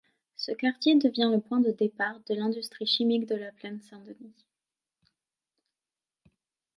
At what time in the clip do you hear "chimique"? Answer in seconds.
2.87-3.27